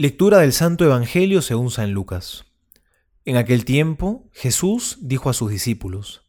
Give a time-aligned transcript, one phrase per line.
[0.00, 2.44] Lectura del Santo Evangelio según San Lucas.
[3.24, 6.22] En aquel tiempo Jesús dijo a sus discípulos,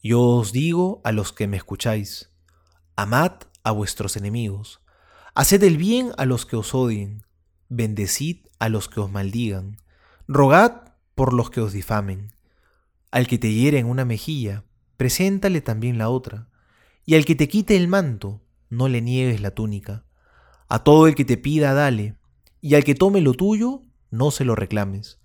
[0.00, 2.30] Yo os digo a los que me escucháis,
[2.94, 3.32] amad
[3.64, 4.80] a vuestros enemigos,
[5.34, 7.24] haced el bien a los que os odien,
[7.68, 9.78] bendecid a los que os maldigan,
[10.28, 12.32] rogad por los que os difamen.
[13.10, 14.62] Al que te hiere en una mejilla,
[14.96, 16.48] preséntale también la otra,
[17.04, 20.04] y al que te quite el manto, no le niegues la túnica.
[20.68, 22.19] A todo el que te pida, dale
[22.60, 25.20] y al que tome lo tuyo, no se lo reclames.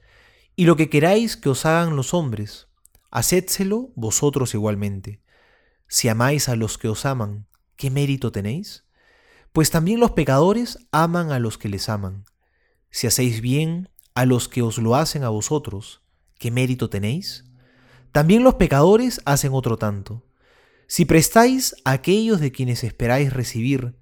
[0.55, 2.67] Y lo que queráis que os hagan los hombres,
[3.11, 5.21] hacedselo vosotros igualmente.
[5.87, 8.85] Si amáis a los que os aman, ¿qué mérito tenéis?
[9.51, 12.25] Pues también los pecadores aman a los que les aman.
[12.89, 16.01] Si hacéis bien a los que os lo hacen a vosotros,
[16.39, 17.45] ¿qué mérito tenéis?
[18.13, 20.25] También los pecadores hacen otro tanto.
[20.87, 23.97] Si prestáis a aquellos de quienes esperáis recibir,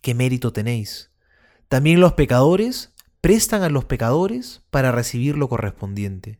[0.00, 1.11] ¿qué mérito tenéis?
[1.72, 6.38] También los pecadores prestan a los pecadores para recibir lo correspondiente.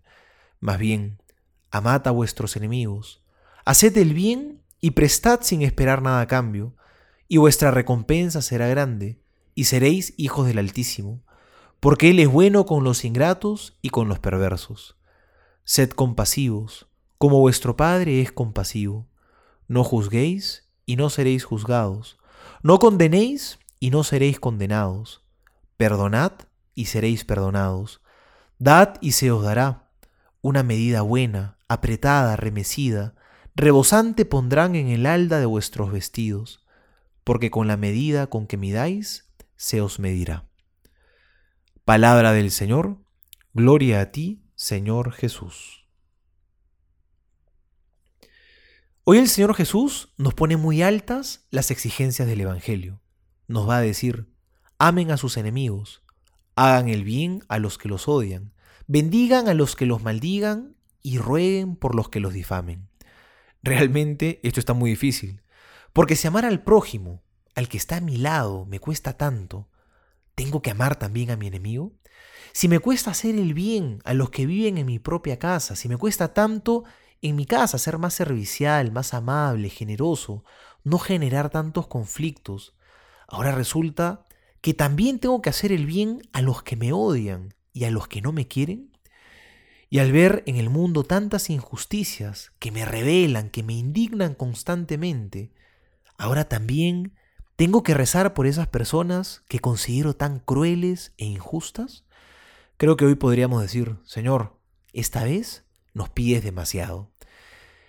[0.60, 1.22] Más bien,
[1.70, 3.22] amad a vuestros enemigos,
[3.64, 6.76] haced el bien y prestad sin esperar nada a cambio,
[7.28, 9.22] y vuestra recompensa será grande,
[9.54, 11.22] y seréis hijos del Altísimo,
[11.80, 14.98] porque Él es bueno con los ingratos y con los perversos.
[15.64, 19.08] Sed compasivos, como vuestro Padre es compasivo.
[19.66, 22.18] No juzguéis y no seréis juzgados.
[22.62, 25.21] No condenéis y no seréis condenados.
[25.76, 26.32] Perdonad
[26.74, 28.02] y seréis perdonados.
[28.58, 29.90] Dad y se os dará.
[30.40, 33.14] Una medida buena, apretada, remecida,
[33.54, 36.66] rebosante pondrán en el alda de vuestros vestidos,
[37.24, 40.48] porque con la medida con que midáis, se os medirá.
[41.84, 42.98] Palabra del Señor,
[43.52, 45.82] gloria a ti, Señor Jesús.
[49.04, 53.00] Hoy el Señor Jesús nos pone muy altas las exigencias del Evangelio.
[53.48, 54.31] Nos va a decir,
[54.82, 56.02] amen a sus enemigos,
[56.56, 58.52] hagan el bien a los que los odian,
[58.88, 62.88] bendigan a los que los maldigan y rueguen por los que los difamen.
[63.62, 65.40] Realmente esto está muy difícil,
[65.92, 67.22] porque si amar al prójimo,
[67.54, 69.68] al que está a mi lado, me cuesta tanto,
[70.34, 71.92] ¿tengo que amar también a mi enemigo?
[72.52, 75.88] Si me cuesta hacer el bien a los que viven en mi propia casa, si
[75.88, 76.82] me cuesta tanto
[77.20, 80.42] en mi casa ser más servicial, más amable, generoso,
[80.82, 82.74] no generar tantos conflictos,
[83.28, 84.26] ahora resulta
[84.62, 88.08] que también tengo que hacer el bien a los que me odian y a los
[88.08, 88.96] que no me quieren?
[89.90, 95.52] Y al ver en el mundo tantas injusticias que me revelan, que me indignan constantemente,
[96.16, 97.12] ahora también
[97.56, 102.04] tengo que rezar por esas personas que considero tan crueles e injustas?
[102.76, 104.58] Creo que hoy podríamos decir, Señor,
[104.92, 107.12] esta vez nos pides demasiado.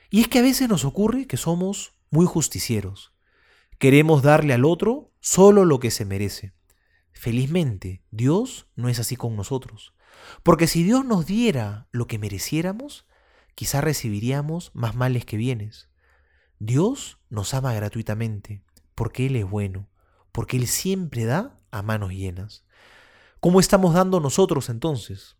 [0.09, 3.13] Y es que a veces nos ocurre que somos muy justicieros.
[3.79, 6.53] Queremos darle al otro solo lo que se merece.
[7.23, 9.93] Felizmente, Dios no es así con nosotros.
[10.43, 13.07] Porque si Dios nos diera lo que mereciéramos,
[13.55, 15.87] quizá recibiríamos más males que bienes.
[16.59, 18.61] Dios nos ama gratuitamente,
[18.93, 19.87] porque Él es bueno,
[20.33, 22.65] porque Él siempre da a manos llenas.
[23.39, 25.37] ¿Cómo estamos dando nosotros entonces?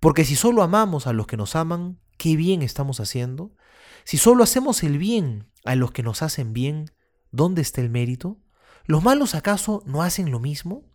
[0.00, 3.56] Porque si solo amamos a los que nos aman, ¿qué bien estamos haciendo?
[4.04, 6.90] Si solo hacemos el bien a los que nos hacen bien,
[7.30, 8.36] ¿dónde está el mérito?
[8.84, 10.91] ¿Los malos acaso no hacen lo mismo?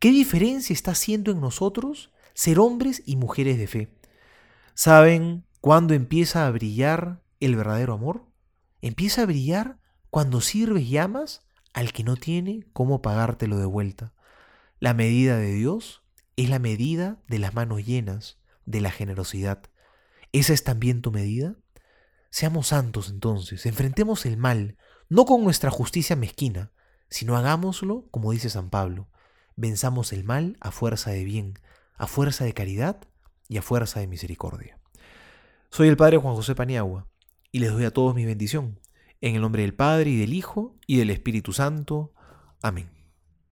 [0.00, 3.94] ¿Qué diferencia está haciendo en nosotros ser hombres y mujeres de fe?
[4.72, 8.24] ¿Saben cuándo empieza a brillar el verdadero amor?
[8.80, 9.78] Empieza a brillar
[10.08, 11.42] cuando sirves y amas
[11.74, 14.14] al que no tiene cómo pagártelo de vuelta.
[14.78, 16.02] La medida de Dios
[16.36, 19.64] es la medida de las manos llenas, de la generosidad.
[20.32, 21.56] ¿Esa es también tu medida?
[22.30, 24.78] Seamos santos entonces, enfrentemos el mal,
[25.10, 26.72] no con nuestra justicia mezquina,
[27.10, 29.10] sino hagámoslo como dice San Pablo,
[29.60, 31.58] venzamos el mal a fuerza de bien,
[31.96, 33.02] a fuerza de caridad
[33.48, 34.78] y a fuerza de misericordia.
[35.70, 37.06] Soy el Padre Juan José Paniagua
[37.52, 38.80] y les doy a todos mi bendición,
[39.20, 42.14] en el nombre del Padre y del Hijo y del Espíritu Santo.
[42.62, 42.99] Amén.